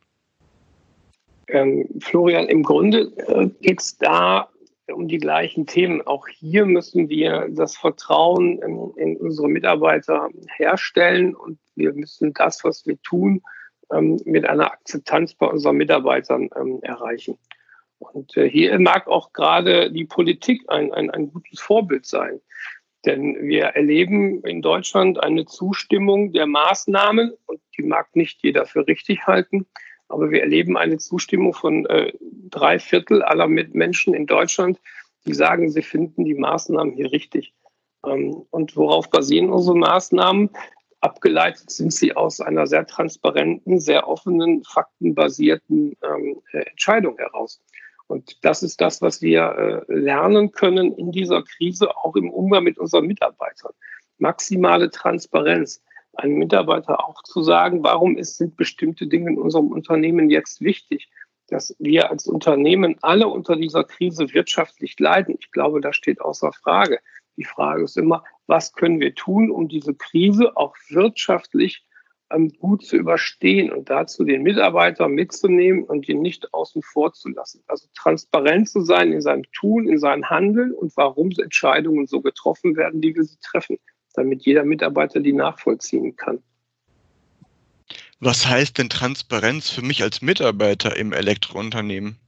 Ähm, 1.49 1.87
Florian, 2.01 2.47
im 2.49 2.63
Grunde 2.63 3.13
äh, 3.29 3.49
geht 3.61 3.81
es 3.81 3.97
da 3.99 4.49
um 4.93 5.09
die 5.09 5.19
gleichen 5.19 5.67
Themen. 5.67 6.07
Auch 6.07 6.29
hier 6.29 6.67
müssen 6.67 7.09
wir 7.09 7.49
das 7.51 7.77
Vertrauen 7.77 8.61
in, 8.63 8.93
in 8.97 9.17
unsere 9.17 9.49
Mitarbeiter 9.49 10.29
herstellen 10.57 11.35
und 11.35 11.59
wir 11.75 11.93
müssen 11.93 12.33
das, 12.35 12.65
was 12.65 12.87
wir 12.87 13.01
tun, 13.03 13.43
ähm, 13.93 14.21
mit 14.25 14.47
einer 14.47 14.73
Akzeptanz 14.73 15.35
bei 15.35 15.47
unseren 15.47 15.77
Mitarbeitern 15.77 16.51
ähm, 16.57 16.81
erreichen. 16.83 17.39
Und 17.99 18.37
äh, 18.37 18.49
hier 18.49 18.79
mag 18.79 19.07
auch 19.07 19.33
gerade 19.33 19.91
die 19.91 20.05
Politik 20.05 20.63
ein, 20.69 20.93
ein, 20.93 21.11
ein 21.11 21.33
gutes 21.33 21.61
Vorbild 21.61 22.07
sein. 22.07 22.41
Denn 23.05 23.37
wir 23.49 23.67
erleben 23.67 24.43
in 24.43 24.63
Deutschland 24.63 25.23
eine 25.23 25.47
Zustimmung 25.47 26.33
der 26.33 26.47
Maßnahmen 26.47 27.33
und 27.47 27.61
die 27.79 27.83
mag 27.83 28.15
nicht 28.17 28.43
jeder 28.43 28.67
für 28.67 28.87
richtig 28.87 29.27
halten. 29.27 29.67
Aber 30.09 30.31
wir 30.31 30.41
erleben 30.41 30.77
eine 30.77 30.99
Zustimmung 30.99 31.53
von 31.53 31.87
äh, 31.87 32.13
drei 32.51 32.79
Viertel 32.79 33.23
aller 33.23 33.49
Menschen 33.49 34.15
in 34.15 34.27
Deutschland, 34.27 34.79
die 35.27 35.35
sagen, 35.35 35.71
sie 35.71 35.83
finden 35.83 36.25
die 36.25 36.35
Maßnahmen 36.35 36.95
hier 36.95 37.11
richtig. 37.11 37.53
Ähm, 38.05 38.47
und 38.51 38.77
worauf 38.77 39.11
basieren 39.11 39.51
unsere 39.51 39.77
Maßnahmen? 39.77 40.51
Abgeleitet 41.01 41.71
sind 41.71 41.93
sie 41.93 42.17
aus 42.17 42.41
einer 42.41 42.67
sehr 42.67 42.87
transparenten, 42.87 43.79
sehr 43.79 44.09
offenen, 44.09 44.65
faktenbasierten 44.65 45.97
ähm, 46.03 46.41
äh, 46.53 46.63
Entscheidung 46.71 47.19
heraus. 47.19 47.61
Und 48.09 48.45
das 48.45 48.63
ist 48.63 48.81
das, 48.81 49.03
was 49.03 49.21
wir 49.21 49.85
äh, 49.89 49.93
lernen 49.93 50.53
können 50.53 50.95
in 50.95 51.11
dieser 51.11 51.43
Krise, 51.43 51.95
auch 51.97 52.15
im 52.17 52.31
Umgang 52.31 52.65
mit 52.65 52.79
unseren 52.79 53.07
Mitarbeitern. 53.07 53.73
Maximale 54.19 54.91
Transparenz 54.91 55.83
einem 56.19 56.37
Mitarbeiter 56.37 57.05
auch 57.07 57.23
zu 57.23 57.43
sagen, 57.43 57.83
warum 57.83 58.17
ist, 58.17 58.37
sind 58.37 58.57
bestimmte 58.57 59.07
Dinge 59.07 59.31
in 59.31 59.39
unserem 59.39 59.69
Unternehmen 59.69 60.31
jetzt 60.31 60.61
wichtig, 60.61 61.11
dass 61.49 61.77
wir 61.79 62.11
als 62.11 62.27
Unternehmen 62.27 62.97
alle 63.03 63.29
unter 63.29 63.57
dieser 63.57 63.85
Krise 63.85 64.33
wirtschaftlich 64.33 64.99
leiden. 64.99 65.37
Ich 65.39 65.53
glaube, 65.53 65.81
das 65.81 65.97
steht 65.97 66.21
außer 66.21 66.53
Frage. 66.53 66.99
Die 67.37 67.45
Frage 67.45 67.85
ist 67.85 67.97
immer, 67.97 68.25
was 68.47 68.73
können 68.73 69.01
wir 69.01 69.15
tun, 69.15 69.51
um 69.51 69.69
diese 69.69 69.95
Krise 69.95 70.57
auch 70.57 70.75
wirtschaftlich 70.89 71.87
ähm, 72.31 72.49
gut 72.59 72.85
zu 72.85 72.97
überstehen 72.97 73.71
und 73.71 73.91
dazu 73.91 74.25
den 74.25 74.43
Mitarbeiter 74.43 75.09
mitzunehmen 75.09 75.85
und 75.85 76.09
ihn 76.09 76.23
nicht 76.23 76.53
außen 76.53 76.83
vor 76.83 77.13
zu 77.13 77.29
lassen. 77.29 77.63
Also 77.69 77.87
transparent 77.95 78.69
zu 78.69 78.81
sein 78.81 79.13
in 79.13 79.21
seinem 79.21 79.45
Tun, 79.53 79.89
in 79.89 79.99
seinem 79.99 80.29
Handeln 80.29 80.73
und 80.73 80.97
warum 80.97 81.31
Entscheidungen 81.31 82.07
so 82.07 82.21
getroffen 82.23 82.77
werden, 82.77 83.03
wie 83.03 83.15
wir 83.15 83.23
sie 83.23 83.39
treffen 83.41 83.79
damit 84.17 84.43
jeder 84.43 84.65
Mitarbeiter 84.65 85.21
die 85.21 85.33
nachvollziehen 85.33 86.17
kann. 86.17 86.43
Was 88.19 88.47
heißt 88.47 88.79
denn 88.79 88.89
Transparenz 88.89 89.71
für 89.71 89.83
mich 89.83 90.03
als 90.03 90.23
Mitarbeiter 90.23 90.97
im 90.97 91.13
Elektrounternehmen? 91.13 92.19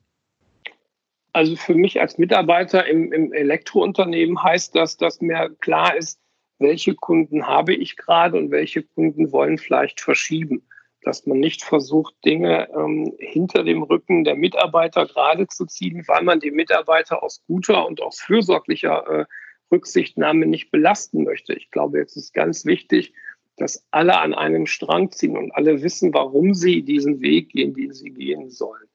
Also 1.33 1.57
für 1.57 1.75
mich 1.75 2.01
als 2.01 2.19
Mitarbeiter 2.19 2.87
im, 2.87 3.13
im 3.13 3.33
Elektrounternehmen 3.33 4.43
heißt 4.43 4.75
das, 4.75 4.97
dass 4.97 5.21
mir 5.21 5.51
klar 5.61 5.97
ist, 5.97 6.21
welche 6.59 6.95
Kunden 6.95 7.47
habe 7.47 7.75
ich 7.75 7.97
gerade 7.97 8.37
und 8.37 8.51
welche 8.51 8.83
Kunden 8.83 9.33
wollen 9.33 9.59
vielleicht 9.59 10.01
verschieben. 10.01 10.67
Dass 11.03 11.27
man 11.27 11.39
nicht 11.39 11.63
versucht, 11.63 12.15
Dinge 12.25 12.69
ähm, 12.75 13.15
hinter 13.19 13.63
dem 13.63 13.83
Rücken 13.83 14.25
der 14.25 14.35
Mitarbeiter 14.35 15.07
gerade 15.07 15.47
zu 15.47 15.65
ziehen, 15.65 16.03
weil 16.09 16.25
man 16.25 16.41
die 16.41 16.51
Mitarbeiter 16.51 17.23
aus 17.23 17.45
guter 17.47 17.87
und 17.87 18.03
aus 18.03 18.21
fürsorglicher 18.21 19.21
äh, 19.21 19.25
Rücksichtnahme 19.71 20.47
nicht 20.47 20.71
belasten 20.71 21.25
möchte. 21.25 21.55
Ich 21.55 21.71
glaube, 21.71 21.99
jetzt 21.99 22.17
ist 22.17 22.35
ganz 22.35 22.65
wichtig, 22.65 23.13
dass 23.57 23.85
alle 23.91 24.19
an 24.19 24.35
einem 24.35 24.67
Strang 24.67 25.11
ziehen 25.11 25.37
und 25.37 25.53
alle 25.53 25.83
wissen, 25.83 26.15
warum 26.15 26.55
sie 26.55 26.83
diesen 26.83 27.21
Weg 27.21 27.51
gehen, 27.51 27.75
den 27.75 27.93
sie 27.93 28.11
gehen 28.11 28.51
sollen. 28.51 28.89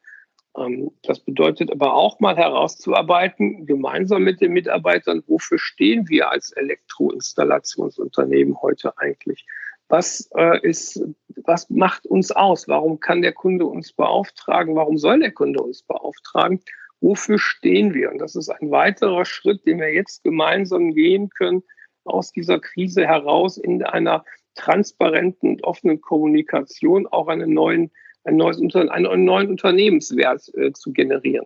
Ähm, 0.57 0.91
das 1.03 1.19
bedeutet 1.19 1.71
aber 1.71 1.93
auch 1.93 2.19
mal 2.19 2.35
herauszuarbeiten, 2.35 3.65
gemeinsam 3.65 4.23
mit 4.23 4.41
den 4.41 4.51
Mitarbeitern, 4.53 5.23
wofür 5.27 5.59
stehen 5.59 6.09
wir 6.09 6.29
als 6.29 6.51
Elektroinstallationsunternehmen 6.51 8.61
heute 8.61 8.97
eigentlich? 8.97 9.45
Was 9.89 10.29
äh, 10.35 10.59
ist, 10.67 11.03
was 11.43 11.69
macht 11.69 12.05
uns 12.05 12.31
aus? 12.31 12.67
Warum 12.67 12.99
kann 12.99 13.21
der 13.21 13.33
Kunde 13.33 13.65
uns 13.65 13.93
beauftragen? 13.93 14.75
Warum 14.75 14.97
soll 14.97 15.19
der 15.19 15.31
Kunde 15.31 15.61
uns 15.61 15.83
beauftragen? 15.83 16.61
Wofür 17.03 17.37
stehen 17.37 17.93
wir? 17.93 18.11
Und 18.11 18.17
das 18.19 18.35
ist 18.35 18.49
ein 18.49 18.71
weiterer 18.71 19.25
Schritt, 19.25 19.67
den 19.67 19.79
wir 19.79 19.93
jetzt 19.93 20.23
gemeinsam 20.23 20.95
gehen 20.95 21.29
können, 21.29 21.61
aus 22.05 22.31
dieser 22.31 22.59
Krise 22.59 23.05
heraus 23.05 23.57
in 23.57 23.83
einer 23.83 24.25
transparenten 24.55 25.49
und 25.49 25.63
offenen 25.63 26.01
Kommunikation 26.01 27.05
auch 27.07 27.27
einen 27.27 27.53
neuen, 27.53 27.91
ein 28.23 28.37
neues, 28.37 28.59
einen 28.59 29.25
neuen 29.25 29.49
Unternehmenswert 29.49 30.49
äh, 30.55 30.71
zu 30.71 30.93
generieren. 30.93 31.45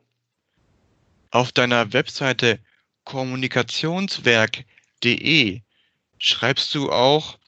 Auf 1.32 1.52
deiner 1.52 1.92
Webseite 1.92 2.60
kommunikationswerk.de 3.04 5.62
schreibst 6.18 6.74
du 6.76 6.92
auch, 6.92 7.40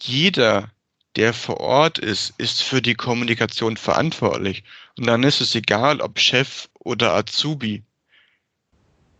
jeder, 0.00 0.71
der 1.16 1.32
vor 1.32 1.60
Ort 1.60 1.98
ist, 1.98 2.34
ist 2.38 2.62
für 2.62 2.82
die 2.82 2.94
Kommunikation 2.94 3.76
verantwortlich. 3.76 4.64
Und 4.98 5.06
dann 5.06 5.22
ist 5.22 5.40
es 5.40 5.54
egal, 5.54 6.00
ob 6.00 6.18
Chef 6.18 6.68
oder 6.78 7.14
Azubi. 7.14 7.82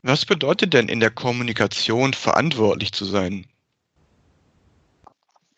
Was 0.02 0.26
bedeutet 0.26 0.75
denn 0.75 0.88
in 0.88 1.00
der 1.00 1.11
Kommunikation 1.11 2.12
verantwortlich 2.12 2.92
zu 2.92 3.04
sein? 3.04 3.46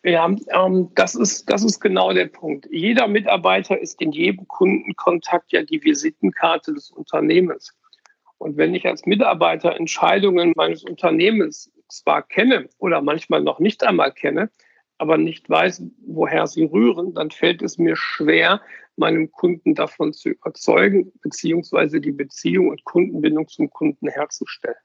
Ja, 0.03 0.29
ähm, 0.53 0.91
das, 0.93 1.15
ist, 1.15 1.49
das 1.49 1.63
ist 1.63 1.79
genau 1.79 2.13
der 2.13 2.27
Punkt. 2.27 2.67
Jeder 2.69 3.07
Mitarbeiter 3.07 3.81
ist 3.81 3.99
in 3.99 4.11
jedem 4.11 4.47
Kundenkontakt 4.47 5.51
ja 5.51 5.63
die 5.63 5.83
Visitenkarte 5.83 6.73
des 6.73 6.91
Unternehmens. 6.91 7.73
Und 8.37 8.55
wenn 8.55 8.75
ich 8.75 8.85
als 8.85 9.07
Mitarbeiter 9.07 9.75
Entscheidungen 9.75 10.53
meines 10.55 10.83
Unternehmens 10.83 11.71
zwar 11.87 12.21
kenne 12.21 12.69
oder 12.77 13.01
manchmal 13.01 13.41
noch 13.41 13.57
nicht 13.57 13.83
einmal 13.83 14.11
kenne, 14.11 14.51
aber 14.97 15.17
nicht 15.17 15.49
weiß, 15.49 15.83
woher 16.05 16.47
sie 16.47 16.63
rühren, 16.63 17.13
dann 17.13 17.31
fällt 17.31 17.61
es 17.61 17.77
mir 17.77 17.95
schwer, 17.95 18.61
meinem 18.97 19.31
Kunden 19.31 19.75
davon 19.75 20.13
zu 20.13 20.29
überzeugen, 20.29 21.11
beziehungsweise 21.21 21.99
die 21.99 22.13
Beziehung 22.13 22.69
und 22.69 22.83
Kundenbindung 22.85 23.47
zum 23.47 23.69
Kunden 23.69 24.07
herzustellen. 24.07 24.75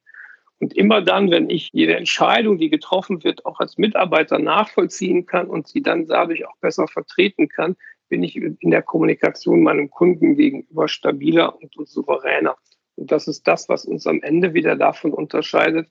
Und 0.59 0.75
immer 0.75 1.01
dann, 1.01 1.31
wenn 1.31 1.49
ich 1.49 1.71
jede 1.73 1.97
Entscheidung, 1.97 2.59
die 2.59 2.69
getroffen 2.69 3.25
wird, 3.25 3.47
auch 3.47 3.61
als 3.61 3.79
Mitarbeiter 3.79 4.39
nachvollziehen 4.39 5.25
kann 5.25 5.47
und 5.47 5.69
sie 5.69 5.83
dann 5.83 6.07
dadurch 6.07 6.47
auch 6.47 6.57
besser 6.61 6.87
vertreten 6.87 7.49
kann, 7.49 7.77
bin 8.11 8.23
ich 8.23 8.37
in 8.37 8.71
der 8.71 8.83
Kommunikation 8.83 9.63
meinem 9.63 9.91
Kunden 9.91 10.37
gegenüber 10.37 10.89
stabiler 10.89 11.57
und, 11.57 11.89
souveräner. 11.89 12.57
Und 12.97 13.11
das 13.11 13.27
ist 13.27 13.49
das, 13.49 13.71
was 13.71 13.87
uns 13.87 14.07
am 14.07 14.21
Ende 14.23 14.53
wieder 14.53 14.77
davon 14.77 15.13
unterscheidet, 15.13 15.89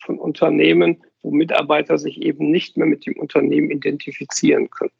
von 0.00 0.18
Unternehmen, 0.18 1.02
wo 1.22 1.30
Mitarbeiter 1.30 1.98
sich 1.98 2.22
eben 2.22 2.50
nicht 2.50 2.76
mehr 2.76 2.86
mit 2.86 3.06
dem 3.06 3.16
Unternehmen 3.16 3.70
identifizieren 3.70 4.70
können. 4.70 4.92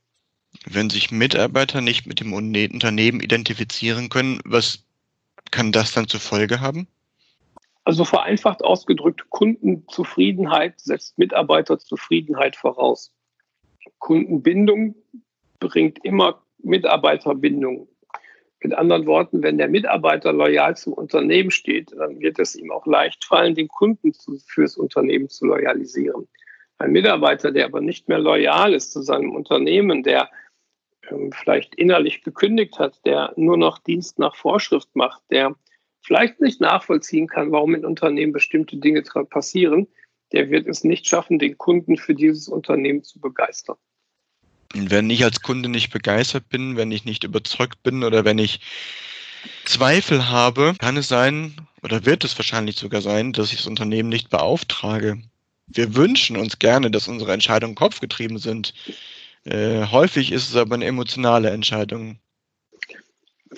Wenn 0.66 0.90
sich 0.90 1.10
Mitarbeiter 1.10 1.80
nicht 1.80 2.06
mit 2.06 2.20
dem 2.20 2.32
Unternehmen 2.32 3.20
identifizieren 3.20 4.08
können, 4.08 4.40
was 4.44 4.84
kann 5.50 5.72
das 5.72 5.92
dann 5.92 6.08
zur 6.08 6.20
Folge 6.20 6.60
haben? 6.60 6.88
Also 7.84 8.04
vereinfacht 8.04 8.62
ausgedrückt, 8.62 9.30
Kundenzufriedenheit 9.30 10.78
setzt 10.78 11.16
Mitarbeiterzufriedenheit 11.18 12.56
voraus. 12.56 13.12
Kundenbindung 13.98 14.94
bringt 15.58 16.04
immer 16.04 16.42
Mitarbeiterbindung. 16.58 17.88
Mit 18.60 18.74
anderen 18.74 19.06
Worten, 19.06 19.42
wenn 19.42 19.58
der 19.58 19.68
Mitarbeiter 19.68 20.32
loyal 20.32 20.76
zum 20.76 20.92
Unternehmen 20.92 21.50
steht, 21.50 21.92
dann 21.96 22.18
wird 22.20 22.38
es 22.38 22.56
ihm 22.56 22.72
auch 22.72 22.86
leicht 22.86 23.24
fallen, 23.24 23.54
den 23.54 23.68
Kunden 23.68 24.12
zu, 24.12 24.38
fürs 24.46 24.76
Unternehmen 24.76 25.28
zu 25.28 25.46
loyalisieren. 25.46 26.28
Ein 26.78 26.92
Mitarbeiter, 26.92 27.52
der 27.52 27.66
aber 27.66 27.80
nicht 27.80 28.08
mehr 28.08 28.18
loyal 28.18 28.74
ist 28.74 28.92
zu 28.92 29.02
seinem 29.02 29.32
Unternehmen, 29.32 30.02
der 30.02 30.28
ähm, 31.10 31.32
vielleicht 31.32 31.74
innerlich 31.76 32.22
gekündigt 32.22 32.78
hat, 32.78 33.04
der 33.04 33.32
nur 33.36 33.56
noch 33.56 33.78
Dienst 33.78 34.18
nach 34.18 34.34
Vorschrift 34.34 34.88
macht, 34.94 35.22
der 35.30 35.54
vielleicht 36.00 36.40
nicht 36.40 36.60
nachvollziehen 36.60 37.26
kann, 37.26 37.52
warum 37.52 37.74
in 37.74 37.84
Unternehmen 37.84 38.32
bestimmte 38.32 38.76
Dinge 38.76 39.02
passieren, 39.28 39.88
der 40.32 40.50
wird 40.50 40.66
es 40.66 40.84
nicht 40.84 41.06
schaffen, 41.06 41.38
den 41.38 41.58
Kunden 41.58 41.96
für 41.96 42.14
dieses 42.14 42.48
Unternehmen 42.48 43.02
zu 43.02 43.20
begeistern. 43.20 43.76
Wenn 44.74 45.08
ich 45.10 45.24
als 45.24 45.40
Kunde 45.40 45.68
nicht 45.68 45.90
begeistert 45.90 46.48
bin, 46.48 46.76
wenn 46.76 46.92
ich 46.92 47.04
nicht 47.04 47.24
überzeugt 47.24 47.82
bin 47.82 48.04
oder 48.04 48.24
wenn 48.24 48.38
ich 48.38 48.60
Zweifel 49.64 50.28
habe, 50.28 50.74
kann 50.78 50.96
es 50.96 51.08
sein 51.08 51.54
oder 51.82 52.04
wird 52.04 52.24
es 52.24 52.38
wahrscheinlich 52.38 52.76
sogar 52.76 53.00
sein, 53.00 53.32
dass 53.32 53.50
ich 53.52 53.58
das 53.58 53.66
Unternehmen 53.66 54.08
nicht 54.08 54.30
beauftrage. 54.30 55.22
Wir 55.66 55.94
wünschen 55.94 56.36
uns 56.36 56.58
gerne, 56.58 56.90
dass 56.90 57.08
unsere 57.08 57.32
Entscheidungen 57.32 57.74
kopfgetrieben 57.74 58.38
sind. 58.38 58.74
Äh, 59.44 59.86
häufig 59.86 60.32
ist 60.32 60.48
es 60.48 60.56
aber 60.56 60.74
eine 60.74 60.86
emotionale 60.86 61.50
Entscheidung. 61.50 62.18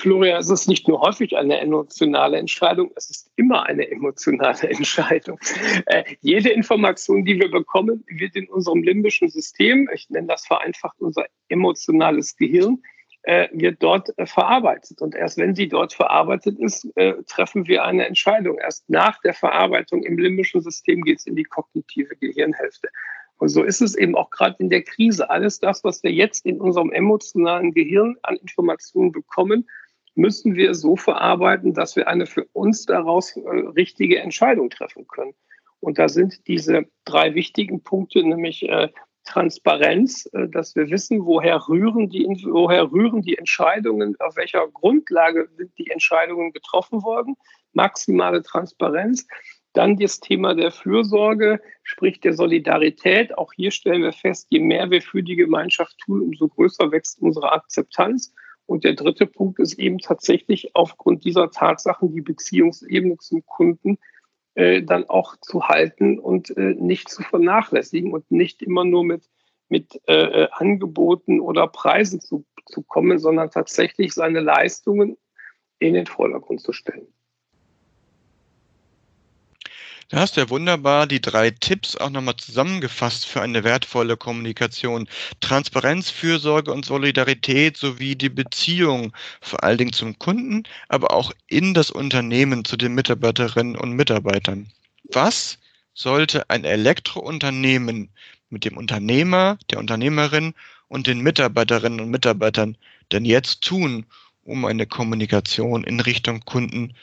Florian, 0.00 0.40
es 0.40 0.50
ist 0.50 0.68
nicht 0.68 0.88
nur 0.88 1.00
häufig 1.00 1.36
eine 1.36 1.60
emotionale 1.60 2.38
Entscheidung, 2.38 2.90
es 2.96 3.10
ist 3.10 3.30
immer 3.36 3.66
eine 3.66 3.90
emotionale 3.90 4.62
Entscheidung. 4.70 5.38
Äh, 5.86 6.04
jede 6.20 6.50
Information, 6.50 7.24
die 7.24 7.38
wir 7.38 7.50
bekommen, 7.50 8.04
wird 8.08 8.34
in 8.36 8.48
unserem 8.48 8.82
limbischen 8.82 9.28
System, 9.28 9.88
ich 9.94 10.08
nenne 10.10 10.28
das 10.28 10.46
vereinfacht 10.46 11.00
unser 11.00 11.26
emotionales 11.48 12.36
Gehirn, 12.36 12.82
äh, 13.22 13.48
wird 13.52 13.82
dort 13.82 14.16
äh, 14.18 14.26
verarbeitet. 14.26 15.02
Und 15.02 15.14
erst 15.14 15.36
wenn 15.36 15.54
sie 15.54 15.68
dort 15.68 15.92
verarbeitet 15.92 16.58
ist, 16.58 16.88
äh, 16.96 17.14
treffen 17.28 17.66
wir 17.66 17.84
eine 17.84 18.06
Entscheidung. 18.06 18.58
Erst 18.58 18.88
nach 18.88 19.20
der 19.20 19.34
Verarbeitung 19.34 20.02
im 20.02 20.16
limbischen 20.18 20.62
System 20.62 21.02
geht 21.02 21.18
es 21.18 21.26
in 21.26 21.36
die 21.36 21.44
kognitive 21.44 22.16
Gehirnhälfte. 22.16 22.88
Und 23.36 23.48
so 23.48 23.62
ist 23.62 23.80
es 23.80 23.94
eben 23.94 24.16
auch 24.16 24.30
gerade 24.30 24.56
in 24.58 24.68
der 24.68 24.82
Krise. 24.82 25.30
Alles 25.30 25.60
das, 25.60 25.82
was 25.82 26.02
wir 26.02 26.12
jetzt 26.12 26.44
in 26.44 26.60
unserem 26.60 26.92
emotionalen 26.92 27.72
Gehirn 27.72 28.16
an 28.22 28.36
Informationen 28.36 29.12
bekommen, 29.12 29.66
müssen 30.14 30.54
wir 30.54 30.74
so 30.74 30.96
verarbeiten, 30.96 31.74
dass 31.74 31.96
wir 31.96 32.08
eine 32.08 32.26
für 32.26 32.44
uns 32.52 32.86
daraus 32.86 33.36
äh, 33.36 33.48
richtige 33.48 34.18
Entscheidung 34.18 34.70
treffen 34.70 35.06
können. 35.06 35.34
Und 35.80 35.98
da 35.98 36.08
sind 36.08 36.46
diese 36.46 36.84
drei 37.04 37.34
wichtigen 37.34 37.82
Punkte, 37.82 38.22
nämlich 38.22 38.68
äh, 38.68 38.88
Transparenz, 39.24 40.28
äh, 40.32 40.48
dass 40.48 40.74
wir 40.74 40.90
wissen, 40.90 41.24
woher 41.24 41.68
rühren, 41.68 42.08
die, 42.08 42.26
woher 42.48 42.90
rühren 42.90 43.22
die 43.22 43.38
Entscheidungen, 43.38 44.16
auf 44.18 44.36
welcher 44.36 44.66
Grundlage 44.68 45.48
sind 45.56 45.76
die 45.78 45.90
Entscheidungen 45.90 46.52
getroffen 46.52 47.02
worden, 47.02 47.36
maximale 47.72 48.42
Transparenz. 48.42 49.26
Dann 49.72 49.96
das 49.96 50.18
Thema 50.18 50.54
der 50.54 50.72
Fürsorge, 50.72 51.60
sprich 51.84 52.18
der 52.20 52.32
Solidarität. 52.32 53.38
Auch 53.38 53.52
hier 53.52 53.70
stellen 53.70 54.02
wir 54.02 54.12
fest, 54.12 54.48
je 54.50 54.58
mehr 54.58 54.90
wir 54.90 55.00
für 55.00 55.22
die 55.22 55.36
Gemeinschaft 55.36 55.96
tun, 55.98 56.22
umso 56.22 56.48
größer 56.48 56.90
wächst 56.90 57.20
unsere 57.22 57.52
Akzeptanz. 57.52 58.34
Und 58.70 58.84
der 58.84 58.94
dritte 58.94 59.26
Punkt 59.26 59.58
ist 59.58 59.80
eben 59.80 59.98
tatsächlich 59.98 60.76
aufgrund 60.76 61.24
dieser 61.24 61.50
Tatsachen 61.50 62.12
die 62.12 62.20
Beziehungsebene 62.20 63.18
zum 63.18 63.44
Kunden 63.44 63.98
äh, 64.54 64.84
dann 64.84 65.08
auch 65.08 65.34
zu 65.40 65.66
halten 65.66 66.20
und 66.20 66.56
äh, 66.56 66.76
nicht 66.78 67.08
zu 67.08 67.24
vernachlässigen 67.24 68.12
und 68.12 68.30
nicht 68.30 68.62
immer 68.62 68.84
nur 68.84 69.02
mit, 69.02 69.28
mit 69.68 70.00
äh, 70.06 70.46
Angeboten 70.52 71.40
oder 71.40 71.66
Preisen 71.66 72.20
zu, 72.20 72.44
zu 72.64 72.82
kommen, 72.82 73.18
sondern 73.18 73.50
tatsächlich 73.50 74.14
seine 74.14 74.38
Leistungen 74.38 75.16
in 75.80 75.94
den 75.94 76.06
Vordergrund 76.06 76.60
zu 76.60 76.72
stellen. 76.72 77.08
Da 80.10 80.18
hast 80.18 80.36
du 80.36 80.40
ja 80.40 80.50
wunderbar 80.50 81.06
die 81.06 81.20
drei 81.20 81.52
Tipps 81.52 81.94
auch 81.94 82.10
nochmal 82.10 82.34
zusammengefasst 82.34 83.26
für 83.26 83.42
eine 83.42 83.62
wertvolle 83.62 84.16
Kommunikation. 84.16 85.08
Transparenz, 85.40 86.10
Fürsorge 86.10 86.72
und 86.72 86.84
Solidarität 86.84 87.76
sowie 87.76 88.16
die 88.16 88.28
Beziehung 88.28 89.12
vor 89.40 89.62
allen 89.62 89.78
Dingen 89.78 89.92
zum 89.92 90.18
Kunden, 90.18 90.64
aber 90.88 91.12
auch 91.12 91.32
in 91.46 91.74
das 91.74 91.92
Unternehmen 91.92 92.64
zu 92.64 92.76
den 92.76 92.92
Mitarbeiterinnen 92.92 93.76
und 93.76 93.92
Mitarbeitern. 93.92 94.72
Was 95.04 95.58
sollte 95.94 96.50
ein 96.50 96.64
Elektrounternehmen 96.64 98.08
mit 98.48 98.64
dem 98.64 98.76
Unternehmer, 98.78 99.58
der 99.70 99.78
Unternehmerin 99.78 100.54
und 100.88 101.06
den 101.06 101.20
Mitarbeiterinnen 101.20 102.00
und 102.00 102.10
Mitarbeitern 102.10 102.76
denn 103.12 103.24
jetzt 103.24 103.60
tun, 103.60 104.06
um 104.42 104.64
eine 104.64 104.86
Kommunikation 104.86 105.84
in 105.84 106.00
Richtung 106.00 106.40
Kunden 106.44 106.94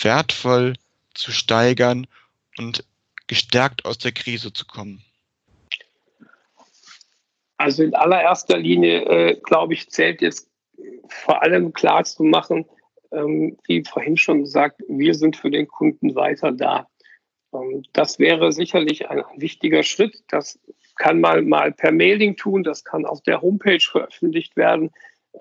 wertvoll 0.00 0.76
zu 1.12 1.32
steigern 1.32 2.06
und 2.60 2.84
gestärkt 3.26 3.86
aus 3.86 3.96
der 3.96 4.12
Krise 4.12 4.52
zu 4.52 4.66
kommen? 4.66 5.02
Also 7.56 7.82
in 7.82 7.94
allererster 7.94 8.58
Linie, 8.58 9.04
äh, 9.04 9.40
glaube 9.42 9.72
ich, 9.74 9.88
zählt 9.88 10.20
jetzt 10.20 10.50
vor 11.08 11.42
allem 11.42 11.72
klar 11.72 12.04
zu 12.04 12.22
machen, 12.22 12.66
ähm, 13.12 13.56
wie 13.66 13.82
vorhin 13.84 14.16
schon 14.16 14.40
gesagt, 14.40 14.82
wir 14.88 15.14
sind 15.14 15.36
für 15.36 15.50
den 15.50 15.68
Kunden 15.68 16.14
weiter 16.14 16.52
da. 16.52 16.86
Ähm, 17.54 17.82
das 17.94 18.18
wäre 18.18 18.52
sicherlich 18.52 19.08
ein, 19.08 19.22
wichtiger 19.36 19.82
Schritt. 19.82 20.22
Das 20.28 20.58
kann 20.96 21.20
man 21.20 21.48
mal 21.48 21.72
per 21.72 21.92
Mailing 21.92 22.36
tun, 22.36 22.62
das 22.62 22.84
kann 22.84 23.06
auf 23.06 23.22
der 23.22 23.40
Homepage 23.40 23.80
veröffentlicht 23.80 24.56
werden, 24.56 24.90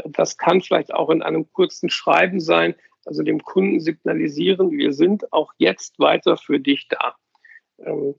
das 0.06 0.38
kann 0.38 0.62
vielleicht 0.62 0.94
auch 0.94 1.10
in 1.10 1.22
einem 1.22 1.52
kurzen 1.52 1.90
Schreiben 1.90 2.40
sein 2.40 2.76
also 3.10 3.24
dem 3.24 3.42
Kunden 3.42 3.80
signalisieren, 3.80 4.70
wir 4.70 4.94
sind 4.94 5.34
auch 5.34 5.52
jetzt 5.58 5.98
weiter 5.98 6.38
für 6.38 6.60
dich 6.60 6.88
da. 6.90 7.16
Ähm, 7.84 8.14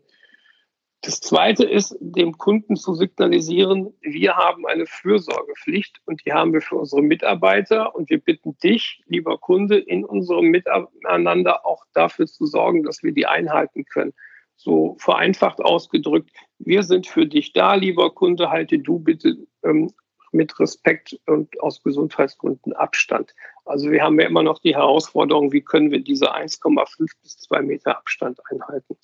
das 1.02 1.20
Zweite 1.20 1.64
ist, 1.64 1.96
dem 2.00 2.36
Kunden 2.36 2.74
zu 2.74 2.94
signalisieren, 2.94 3.94
wir 4.00 4.34
haben 4.34 4.66
eine 4.66 4.86
Fürsorgepflicht 4.86 6.00
und 6.06 6.26
die 6.26 6.32
haben 6.32 6.52
wir 6.52 6.60
für 6.60 6.74
unsere 6.74 7.02
Mitarbeiter 7.02 7.94
und 7.94 8.10
wir 8.10 8.18
bitten 8.18 8.58
dich, 8.58 9.00
lieber 9.06 9.38
Kunde, 9.38 9.78
in 9.78 10.04
unserem 10.04 10.46
Miteinander 10.46 11.64
auch 11.64 11.84
dafür 11.94 12.26
zu 12.26 12.46
sorgen, 12.46 12.82
dass 12.82 13.04
wir 13.04 13.12
die 13.12 13.26
einhalten 13.26 13.84
können. 13.84 14.12
So 14.56 14.96
vereinfacht 14.98 15.60
ausgedrückt, 15.60 16.32
wir 16.58 16.82
sind 16.82 17.06
für 17.06 17.26
dich 17.26 17.52
da, 17.52 17.74
lieber 17.74 18.12
Kunde, 18.12 18.50
halte 18.50 18.80
du 18.80 18.98
bitte 18.98 19.36
ähm, 19.62 19.92
mit 20.32 20.58
Respekt 20.60 21.18
und 21.26 21.60
aus 21.60 21.82
Gesundheitsgründen 21.82 22.72
Abstand. 22.72 23.34
Also 23.70 23.90
wir 23.92 24.02
haben 24.02 24.18
ja 24.18 24.26
immer 24.26 24.42
noch 24.42 24.58
die 24.58 24.74
Herausforderung, 24.74 25.52
wie 25.52 25.60
können 25.60 25.92
wir 25.92 26.00
diese 26.00 26.34
1,5 26.34 27.08
bis 27.22 27.38
2 27.38 27.62
Meter 27.62 27.96
Abstand 27.96 28.40
einhalten. 28.50 28.96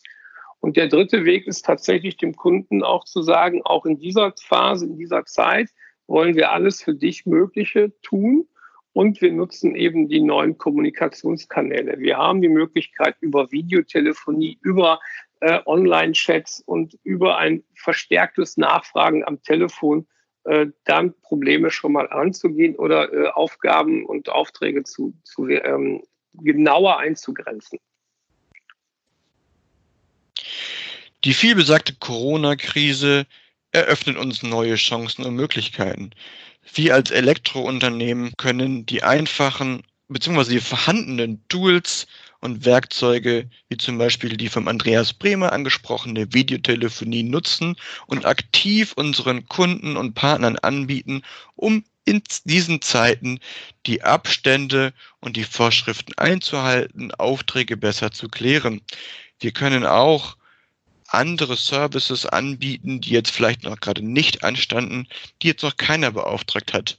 Und 0.59 0.77
der 0.77 0.89
dritte 0.89 1.25
Weg 1.25 1.47
ist 1.47 1.65
tatsächlich 1.65 2.17
dem 2.17 2.35
Kunden 2.35 2.83
auch 2.83 3.05
zu 3.05 3.23
sagen, 3.23 3.63
auch 3.65 3.87
in 3.87 3.97
dieser 3.97 4.33
Phase, 4.37 4.87
in 4.87 4.97
dieser 4.97 5.25
Zeit 5.25 5.71
wollen 6.09 6.35
wir 6.35 6.51
alles 6.51 6.83
für 6.83 6.95
dich 6.95 7.27
Mögliche 7.27 7.93
tun. 8.03 8.49
Und 8.93 9.21
wir 9.21 9.31
nutzen 9.31 9.77
eben 9.77 10.09
die 10.09 10.21
neuen 10.21 10.59
Kommunikationskanäle. 10.59 12.01
Wir 12.01 12.17
haben 12.17 12.43
die 12.43 12.49
Möglichkeit 12.49 13.15
über 13.21 13.53
Videotelefonie, 13.53 14.59
über 14.63 14.99
äh, 15.41 15.61
Online-Chats 15.65 16.63
und 16.67 16.99
über 17.05 17.37
ein 17.37 17.63
verstärktes 17.75 18.57
Nachfragen 18.57 19.23
am 19.25 19.41
Telefon 19.43 20.09
äh, 20.47 20.67
dann 20.85 21.15
Probleme 21.23 21.71
schon 21.71 21.93
mal 21.93 22.09
anzugehen 22.09 22.77
oder 22.77 23.13
äh, 23.13 23.29
Aufgaben 23.31 24.07
und 24.07 24.29
Aufträge 24.29 24.85
zu, 24.85 25.13
zu 25.25 25.49
ähm, 25.49 26.03
genauer 26.35 26.99
einzugrenzen. 26.99 27.79
Die 31.25 31.35
vielbesagte 31.35 31.95
Corona-Krise 31.99 33.27
eröffnet 33.73 34.17
uns 34.17 34.43
neue 34.43 34.77
Chancen 34.77 35.25
und 35.25 35.35
Möglichkeiten. 35.35 36.11
Wir 36.73 36.95
als 36.95 37.11
Elektrounternehmen 37.11 38.33
können 38.37 38.87
die 38.87 39.03
einfachen 39.03 39.83
bzw. 40.09 40.51
die 40.51 40.61
vorhandenen 40.61 41.43
Tools 41.49 42.07
und 42.47 42.65
Werkzeuge, 42.65 43.51
wie 43.69 43.77
zum 43.77 43.99
Beispiel 43.99 44.37
die 44.37 44.49
vom 44.49 44.69
Andreas 44.69 45.13
Bremer 45.13 45.53
angesprochene 45.53 46.33
Videotelefonie 46.33 47.25
nutzen 47.25 47.75
und 48.07 48.25
aktiv 48.25 48.93
unseren 48.95 49.49
Kunden 49.49 49.97
und 49.97 50.15
Partnern 50.15 50.57
anbieten, 50.57 51.23
um 51.57 51.85
in 52.05 52.23
diesen 52.45 52.81
Zeiten 52.81 53.41
die 53.85 54.05
Abstände 54.05 54.95
und 55.19 55.37
die 55.37 55.43
Vorschriften 55.43 56.13
einzuhalten, 56.17 57.13
Aufträge 57.13 57.77
besser 57.77 58.13
zu 58.13 58.29
klären. 58.29 58.81
Wir 59.41 59.51
können 59.51 59.85
auch 59.85 60.37
andere 61.09 61.57
Services 61.57 62.27
anbieten, 62.27 63.01
die 63.01 63.11
jetzt 63.11 63.33
vielleicht 63.33 63.65
noch 63.65 63.81
gerade 63.81 64.03
nicht 64.03 64.45
anstanden, 64.45 65.09
die 65.43 65.49
jetzt 65.49 65.65
noch 65.65 65.77
keiner 65.77 66.13
beauftragt 66.13 66.73
hat. 66.73 66.97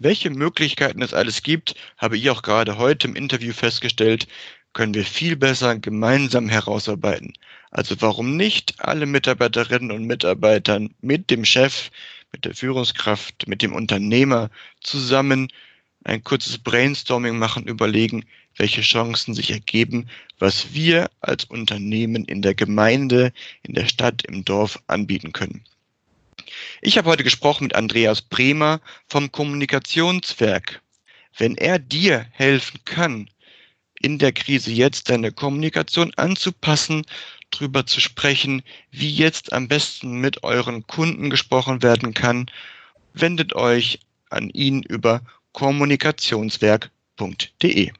Welche 0.00 0.30
Möglichkeiten 0.30 1.02
es 1.02 1.14
alles 1.14 1.42
gibt, 1.42 1.76
habe 1.98 2.16
ich 2.18 2.28
auch 2.28 2.42
gerade 2.42 2.78
heute 2.78 3.06
im 3.06 3.14
Interview 3.14 3.52
festgestellt, 3.52 4.26
können 4.74 4.94
wir 4.94 5.04
viel 5.04 5.36
besser 5.36 5.78
gemeinsam 5.78 6.48
herausarbeiten. 6.48 7.32
Also 7.70 7.96
warum 8.00 8.36
nicht 8.36 8.74
alle 8.78 9.06
Mitarbeiterinnen 9.06 9.90
und 9.90 10.04
Mitarbeitern 10.04 10.94
mit 11.00 11.30
dem 11.30 11.44
Chef, 11.44 11.90
mit 12.32 12.44
der 12.44 12.54
Führungskraft, 12.54 13.48
mit 13.48 13.62
dem 13.62 13.72
Unternehmer 13.72 14.50
zusammen 14.80 15.48
ein 16.04 16.22
kurzes 16.22 16.58
Brainstorming 16.58 17.38
machen, 17.38 17.66
überlegen, 17.66 18.24
welche 18.56 18.82
Chancen 18.82 19.34
sich 19.34 19.50
ergeben, 19.50 20.08
was 20.38 20.74
wir 20.74 21.10
als 21.20 21.44
Unternehmen 21.44 22.24
in 22.24 22.42
der 22.42 22.54
Gemeinde, 22.54 23.32
in 23.62 23.74
der 23.74 23.86
Stadt, 23.86 24.22
im 24.26 24.44
Dorf 24.44 24.78
anbieten 24.86 25.32
können. 25.32 25.64
Ich 26.80 26.98
habe 26.98 27.08
heute 27.08 27.24
gesprochen 27.24 27.64
mit 27.64 27.74
Andreas 27.74 28.20
Bremer 28.20 28.80
vom 29.08 29.32
Kommunikationswerk. 29.32 30.82
Wenn 31.36 31.56
er 31.56 31.78
dir 31.78 32.26
helfen 32.32 32.80
kann, 32.84 33.28
in 34.04 34.18
der 34.18 34.32
Krise 34.32 34.70
jetzt 34.70 35.08
deine 35.08 35.32
Kommunikation 35.32 36.12
anzupassen, 36.16 37.06
darüber 37.50 37.86
zu 37.86 38.00
sprechen, 38.00 38.62
wie 38.90 39.10
jetzt 39.10 39.54
am 39.54 39.66
besten 39.66 40.20
mit 40.20 40.44
euren 40.44 40.86
Kunden 40.86 41.30
gesprochen 41.30 41.82
werden 41.82 42.12
kann, 42.12 42.50
wendet 43.14 43.54
euch 43.54 44.00
an 44.28 44.50
ihn 44.50 44.82
über 44.82 45.22
kommunikationswerk.de. 45.52 47.92